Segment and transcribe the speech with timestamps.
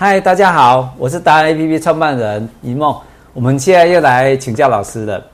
[0.00, 2.96] 嗨，大家好，我是达人 APP 创办人一梦。
[3.32, 5.26] 我们现在又来请教老师了。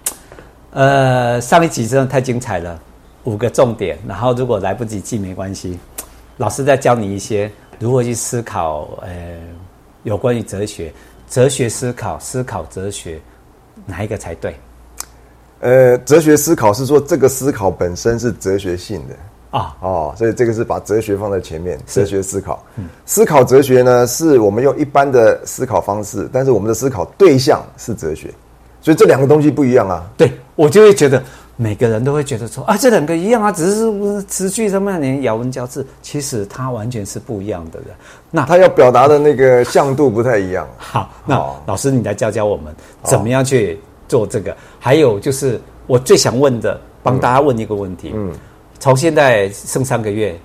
[0.70, 2.80] 呃，上一集真的太精彩了，
[3.24, 3.98] 五个重点。
[4.08, 5.78] 然后如果来不及记没关系，
[6.38, 8.88] 老师再教你一些如何去思考。
[9.02, 9.36] 呃，
[10.02, 10.90] 有关于哲学，
[11.28, 13.20] 哲学思考，思考哲学，
[13.84, 14.56] 哪一个才对？
[15.60, 19.14] 呃，哲学思考是说这个思考本身是哲学性的。
[19.54, 28.34] 啊哦，所以这个是把哲学放在前面，哲学思考，嗯、思考哲学呢，是我们用一般的思考方式，但是我们的思考对象是哲学，
[28.80, 30.10] 所以这两个东西不一样啊。
[30.16, 31.22] 对，我就会觉得
[31.54, 37.78] 每个人都会觉得说啊，这两个一样啊，只是词句上面连咬文嚼字，其实它完全是不一样的。
[38.32, 40.66] 那他要表达的那个向度不太一样。
[40.76, 44.56] 好，那老师你来教教我们怎么样去做这个？
[44.80, 48.32] 还有就是我最想问的，帮大家问一个问题，嗯。
[48.32, 48.38] 嗯
[48.78, 50.38] 从现在剩三个月，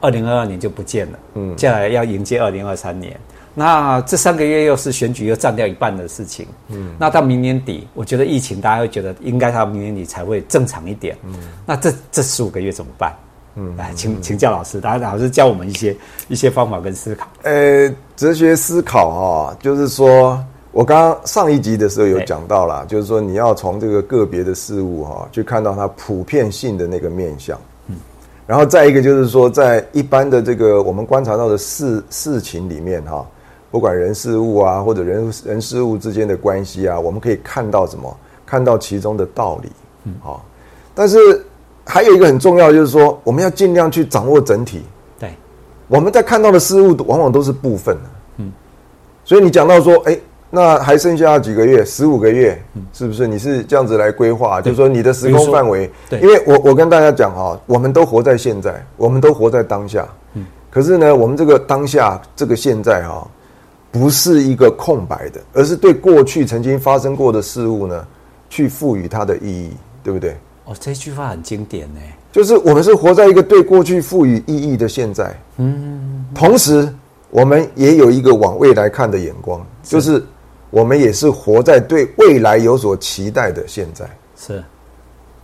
[0.00, 1.18] 二零二二年就不见了。
[1.34, 3.18] 嗯，接下来要迎接二零二三年。
[3.58, 6.46] 那这三个月又是选举又占掉一半的事情。
[6.68, 11.16] 嗯，那到明年底，我觉得疫情大家会觉得应该到明年底才会正常一点。
[11.24, 11.34] 嗯，
[11.64, 13.14] 那这这十五个月怎么办？
[13.54, 15.96] 嗯，来请请教老师，大家老师教我们一些
[16.28, 17.26] 一些方法跟思考。
[17.44, 20.38] 呃，哲学思考哦，就是说
[20.72, 27.58] 我刚刚上一集的时候有讲到了，就是说你要从这个个别的事物哈，去看到它普遍性的那个面向。
[28.46, 33.26] 然后再一个就是说，在一般的这个我们观察到的事事情里面哈，
[33.70, 38.16] 不管人事物啊，或者人人事物之间的关系啊，我们可以看到什么？
[38.46, 39.70] 看到其中的道理，
[40.04, 40.44] 嗯，好。
[40.94, 41.18] 但是
[41.84, 44.82] 还有一个很重要，就是说我们要尽量去掌握整体。
[45.18, 45.30] 对，
[45.88, 48.52] 我们在看到的事物往往都是部分的，嗯。
[49.24, 50.18] 所以你讲到说，哎。
[50.48, 52.56] 那还剩下几个月，十五个月，
[52.92, 53.26] 是不是？
[53.26, 55.90] 你是这样子来规划，就是说你的时空范围。
[56.08, 60.06] 对，因为我我跟大家讲哈，我们都活在现在，我们都活在当下。
[60.34, 60.46] 嗯。
[60.70, 63.26] 可是呢，我们这个当下，这个现在哈，
[63.90, 68.06] 不是一个空白的，而是对过去曾经发生过的事物呢，
[68.48, 69.70] 去赋予它的意义，
[70.04, 70.36] 对不对？
[70.64, 72.00] 哦，这句话很经典呢。
[72.30, 75.34] 就是我们是活在一个对过去赋予意义的现在。
[75.56, 76.24] 嗯。
[76.34, 76.88] 同时，
[77.30, 80.24] 我们也有一个往未来看的眼光，就是。
[80.76, 84.04] 我们也是活在对未来有所期待的现在，
[84.36, 84.62] 是，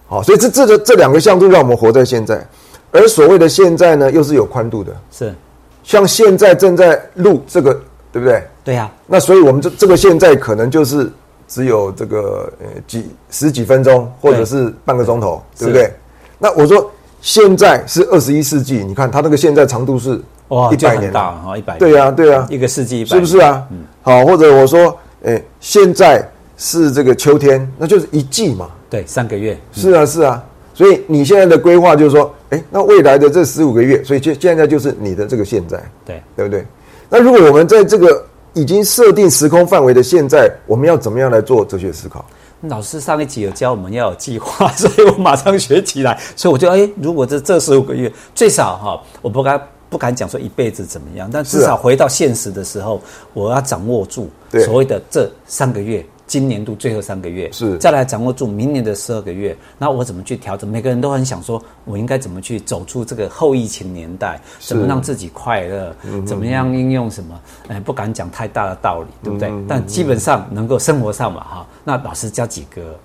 [0.06, 2.46] 好，所以这这个这两个向度让我们活在现在，
[2.90, 5.34] 而所谓的现在呢，又是有宽度的，是，
[5.82, 7.72] 像现在正在录这个，
[8.12, 8.44] 对不对？
[8.62, 8.92] 对呀、啊。
[9.06, 11.10] 那所以我们这这个现在可能就是
[11.48, 15.94] 只有这个呃几十几分钟，或者是半个钟头，对，对不对？
[16.38, 16.90] 那我说
[17.22, 23.66] 现在是二十一世纪，你看它那个现在长度是哇一百年大啊，一百对呀对呀，一个世纪一百，是不是啊？
[23.70, 24.94] 嗯，好，或者我说。
[25.24, 28.68] 哎，现在是这个秋天，那就是一季嘛。
[28.90, 29.58] 对，三个月。
[29.72, 30.42] 是啊，是啊。
[30.74, 35.82] 所以你现在的规划就是说，哎，那未来的这十五个月，所以现现在就是你的这个现在。
[36.04, 36.66] 对，对不对？
[37.08, 42.24] 那如果我们在这个已经设定时空范围的现在，我们要怎么样来做哲学思考？
[42.62, 46.18] 老师上一集有教我们要有计划， 所以我马上学起来。
[46.34, 49.60] 所以我就哎，如果这这十五个月最少哈，我不该。
[49.92, 52.98] 不敢讲说一辈子怎么样，但至少回到现实的时候，
[53.34, 54.30] 我要掌握住
[54.64, 59.54] 所谓的这三个月，今年度最后三个月，是再来掌握住明年的十二个月。
[59.76, 60.66] 那我怎么去调整？
[60.66, 64.40] 每个人都很想说，我应该怎么去走出这个后疫情年代？
[64.58, 65.94] 怎么让自己快乐？
[66.24, 67.38] 怎么样应用什么？
[67.68, 69.52] 哎，不敢讲太大的道理，对不对？
[69.68, 71.66] 但基本上能够生活上嘛，哈。
[71.84, 72.98] 那老师教几个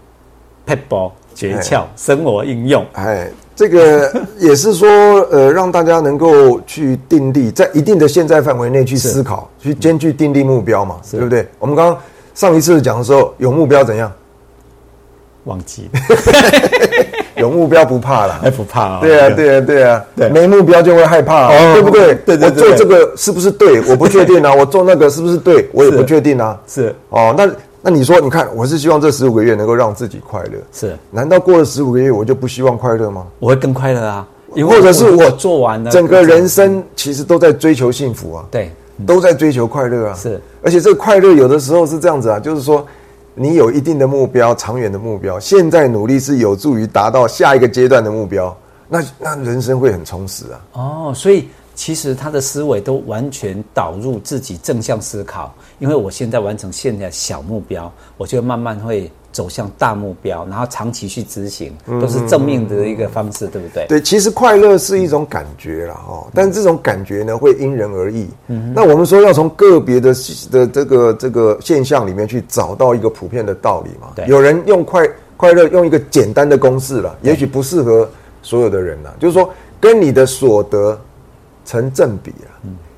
[0.65, 3.29] 撇步诀窍，生活应用，哎。
[3.57, 4.87] 这个 也是说，
[5.31, 11.45] 呃，让大家能够去定立在一定的现在范围内去思考，去兼具定立目标嘛，对不对？
[11.57, 11.97] 我们刚刚
[12.35, 14.09] 上一次讲的时候，有目标怎样？
[15.45, 15.89] 忘记
[17.37, 18.99] 有目标不怕了，还 不怕啊？
[19.01, 22.13] 对啊，对啊，对啊，对，没目标就会害怕，对不对？
[22.25, 23.81] 对对对，做这个是不是对？
[23.89, 24.53] 我不确定啊。
[24.53, 25.67] 我做那个是不是对？
[25.73, 26.59] 我也不确定啊。
[26.67, 27.49] 是哦，那。
[27.89, 30.93] 那你说，你看，我是希望这十五个月能够让自己快乐，是？
[31.09, 33.25] 难道过了十五个月，我就不希望快乐吗？
[33.39, 34.27] 我会更快乐啊！
[34.49, 38.69] 或者是我做完了，整个人生其实都在追求幸福啊，对，
[39.05, 40.37] 都在追求快乐啊，是。
[40.61, 42.85] 而且这个快乐有的时候是这样子啊，就是说，
[43.33, 48.53] 你有一定的目标，长远的目标，现在努力是有助于达到下一个阶段的目标，
[48.89, 50.59] 那那人生会很充实啊。
[50.73, 51.47] 哦，所以。
[51.77, 61.71] 其实他的思维都完全导入自己正向思考，因为我现在完成现在小目标，我就慢慢会走向大目标，然后长期去执行，
[62.01, 63.85] 都是正面的一个方式，对不对？
[63.87, 68.27] 对，其实快乐是一种感觉啦，哈，但是这种感觉呢，会因人而异。
[68.47, 70.15] 嗯，那我们说要从个别的
[70.49, 74.07] 的这个这个现象里面去找到一个普遍的道理嘛。
[74.15, 75.07] 对，有人用快
[75.37, 78.09] 快乐用一个简单的公式了，也许不适合
[78.41, 79.11] 所有的人呐。
[79.19, 79.47] 就是说，
[79.79, 80.99] 跟你的所得。
[81.67, 82.55] 成正比啊，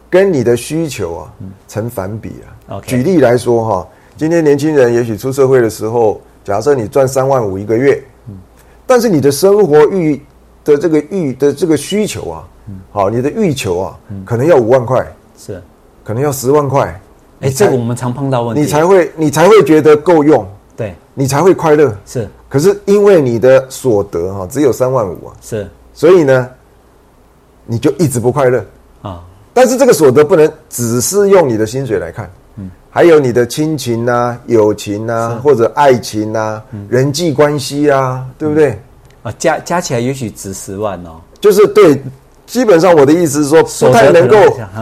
[0.10, 1.33] 跟你的需求啊
[1.68, 2.36] 成反比
[2.68, 2.80] 啊。
[2.86, 8.01] 举例来说哈，今天年轻人也许出社会的时候，假设你赚三万五一个月，
[8.86, 10.21] 但是你的生活欲
[10.63, 12.48] 的这个欲的这个需求啊，
[12.92, 15.06] 好，你的欲求啊，可能要五万块，
[15.36, 15.62] 是，
[16.04, 17.01] 可能要十万块。
[17.42, 20.45] 哎，这个我们常碰到问题，你才会你才会觉得够用，
[20.75, 21.95] 对，你才会快乐。
[22.06, 26.50] 是，可是因为你的所得哈只有三万五啊，是，所以呢，
[27.69, 28.66] 你就一直不快乐
[29.01, 29.21] 啊。
[29.54, 38.80] 但是这个所得不能只是用你的薪水来看，嗯，还有你的亲情啊、友情啊，或者爱情啊、人际关系啊，对不对？
[39.21, 41.21] 啊，加加起来也许值十万哦。
[41.39, 42.01] 就是对，
[42.45, 44.38] 基本上我的意思是说，不太能够，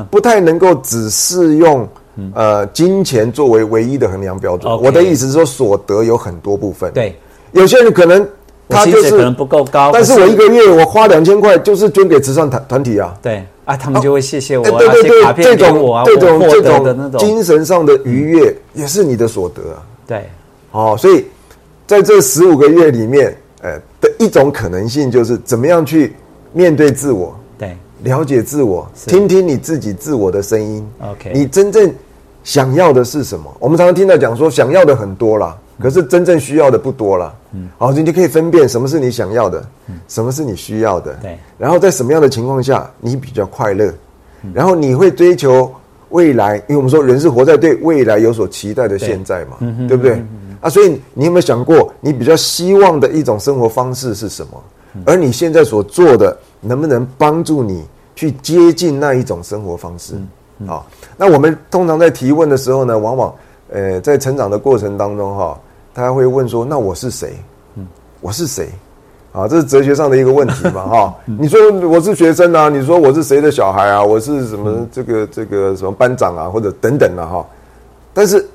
[0.10, 1.88] 不太能够只是用。
[2.34, 4.74] 呃，金钱作为唯一的衡量标准。
[4.74, 4.78] Okay.
[4.78, 6.92] 我的意思是说，所得有很多部分。
[6.92, 7.16] 对，
[7.52, 8.28] 有些人可能
[8.70, 13.18] 他就是可能不够高，但是我一个月我花两千块，就是捐给慈善团团体啊。
[13.22, 14.70] 对啊，他们就会谢谢我、啊。
[14.78, 19.84] 对对对，这种、啊、这种这种精神上的愉悦，也是你的所得啊。
[20.06, 20.30] 对，
[20.72, 21.26] 哦，所以
[21.86, 26.16] 在这十五个月里面，呃，的一种可能性就是怎么样去
[26.54, 30.88] 面对自我，对，了解自我，听听你自己自我的声音。
[31.02, 31.94] OK，你真正。
[32.44, 33.54] 想要的是什么？
[33.60, 37.34] 我们常常听到讲说，想要的很多啦，可是真正需要的不多了。
[37.54, 39.66] 嗯，好，你就可以分辨什么是你想要的，
[40.08, 41.14] 什么是你需要的。
[41.22, 43.94] 对，然后在什么样的情况下你比较快乐？
[44.54, 45.72] 然后你会追求
[46.10, 49.58] 未来，因为我们说人是活在对未来有所期待的现在嘛，
[49.88, 50.24] 对不对？
[50.62, 54.64] 啊，所以你有没有想过，你比较希望的一种生活方式是什么？
[55.06, 57.86] 而你现在所做的能不能帮助你
[58.16, 60.16] 去接近那一种生活方式？
[60.66, 63.36] 好，那我们通常在提问的时候呢，往往，
[63.70, 65.60] 呃，在成长的过程当中，哈，
[66.04, 67.36] 他会问说：“那我是谁？
[67.76, 67.88] 嗯，
[68.22, 68.70] 我是谁？
[69.34, 71.16] 啊，这是哲学上的一个问题嘛， 哈。
[71.26, 74.04] 你说我是学生啊，你说我是谁的小孩啊？
[74.04, 77.44] 我是什么这个这个什么班长啊，或者等等的哈。
[78.14, 78.48] 但是，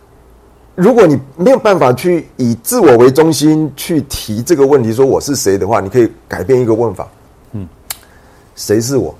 [0.76, 7.08] 如果你没有办法去以自我为中心去提这个问题，说我是谁的话，你可以改变一个问法，
[7.54, 7.66] 嗯，
[8.54, 9.12] 谁是我？”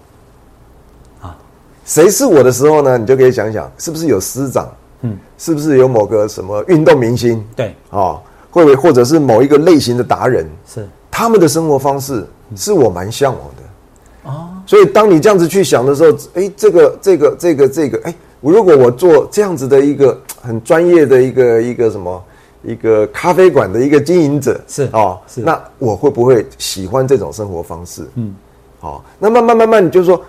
[1.21, 1.37] 啊
[1.85, 2.97] 谁是我的时候呢？
[2.97, 4.69] 你就可以想想，是不是有师长？
[5.02, 7.44] 嗯，是不是有某个什么运动明星？
[7.54, 10.49] 对，啊、哦，会不会或者是某一个类型的达人？
[10.66, 12.26] 是他们的生活方式
[12.56, 14.31] 是我蛮向往的。
[14.31, 22.25] 哦，所以当你这样子去想的时候，哎，这个这个这个这个，哎，如果我做这样子的一个很专业的一个一个什么
[22.62, 28.08] 一个咖啡馆的一个经营者，是哦，是那我会不会喜欢这种生活方式？
[28.14, 28.34] 嗯，
[28.81, 30.20] 好、哦，那慢慢慢慢，你就说，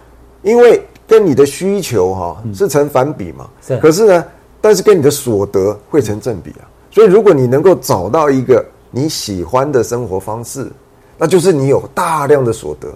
[0.41, 0.83] 因为。
[1.05, 3.45] 跟你的需求哈是成反比嘛？
[3.61, 3.77] 是。
[3.77, 4.25] 可是呢，
[4.63, 6.63] 但是跟你的所得会成正比啊。
[6.89, 10.71] 所以如果你能够找到一个你喜欢的生活方式，
[11.17, 12.87] 那就是你有大量的所得，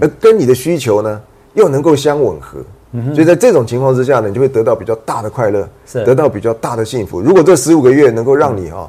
[0.00, 1.20] 而跟你的需求呢
[1.54, 2.60] 又能够相吻合。
[3.12, 7.20] 所以在这种情况之下呢，你就会得到比较大的快乐，是得到比较大的幸福。
[7.20, 8.88] 如果这十五个月能够让你哈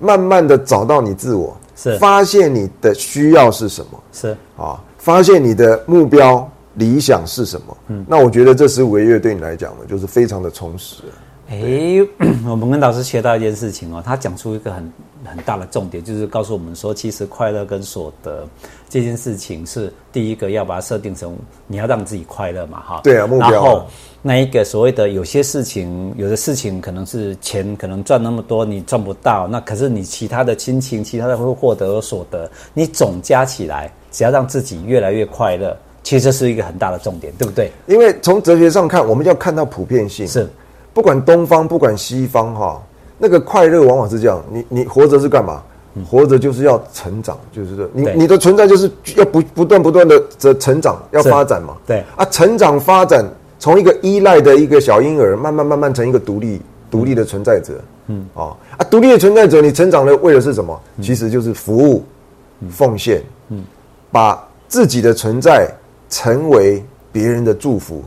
[0.00, 6.50] 慢慢的找到你自我，是发现你的需要是什么，是啊，发现你的目标。
[6.74, 7.76] 理想是什么？
[7.88, 11.02] 嗯，那我觉得这十五个月对你来讲呢，就是非常的充实。
[11.50, 11.58] 哎，
[12.48, 14.92] 我们跟老师学到一件事情哦，他讲出一个很
[15.24, 18.46] 很大的重点，就是告诉我们说，其实快乐跟所得
[18.88, 21.36] 这件事情是第一个要把它设定成
[21.66, 23.00] 你要让自己快乐嘛，哈。
[23.02, 23.50] 对啊，目标。
[23.50, 23.84] 然后
[24.22, 35.76] 那一个所谓的有些事情，有的事情可能是钱可能赚那么多你赚不到，那可是你其他的亲情、其他的会获得所得，你总加起来，只要让自己越来越快乐。
[36.04, 37.70] 其实这是一个很大的重点，对不对？
[37.86, 40.26] 因为从哲学上看，我们要看到普遍性。
[40.26, 40.48] 是，
[40.92, 42.82] 不管东方，不管西方，哈，
[43.18, 44.42] 那个快乐往往是这样。
[44.50, 45.62] 你你活着是干嘛？
[46.08, 51.76] 活着就是要成长，就是说，你你的存在就是要不不断不断的这成长，要发展嘛。
[51.86, 53.24] 对啊，成长发展，
[53.58, 57.74] 从一个依赖的一个小婴儿，慢慢慢慢成一个独立独立的存在者。
[58.06, 60.80] 嗯啊啊，独立的存在者，你成长的为的是什么？
[61.02, 62.04] 其实就是服务、
[62.70, 63.22] 奉献。
[63.48, 63.64] 嗯，
[64.12, 65.68] 把自己的存在。
[66.12, 68.02] 成为别人的祝福，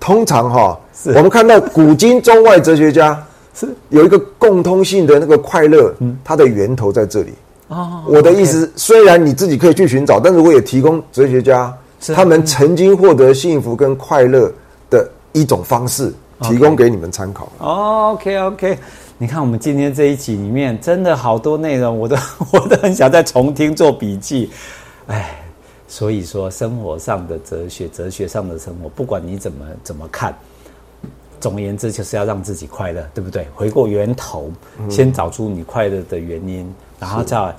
[0.00, 0.78] 通常哈，
[1.14, 3.22] 我们看到古今中外哲学家
[3.54, 5.94] 是有一个共通性的那个快乐，
[6.24, 7.32] 它的源头在这里。
[8.06, 11.72] 我的意思，虽然你自己可以去寻找，但是我也提供哲学家
[12.14, 14.50] 他们曾经获得幸福跟快乐
[14.88, 17.50] 的一种方式，提供给你们参考。
[17.58, 18.78] OK OK，
[19.18, 22.16] 你看我们今天这一集里面真的好多内容，我都
[22.52, 24.50] 我都很想再重听做笔记。
[25.08, 25.38] 哎。
[25.92, 30.34] 所以说，生活上的哲学，哲学上的生活，不管你怎么怎么看，
[31.38, 33.46] 总而言之，就是要让自己快乐，对不对？
[33.54, 34.50] 回过源头，
[34.88, 37.54] 先找出你快乐的原因，然后再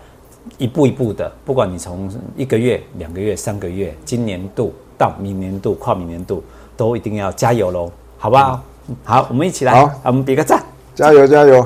[0.57, 6.43] 一步一步的，不管你从一个月、两个月、三个月，今年度到明年度、跨明年度，
[6.75, 8.63] 都一定要加油喽，好不好？
[9.03, 10.59] 好，我们一起来，好，我们比个赞，
[10.95, 11.63] 加油加油。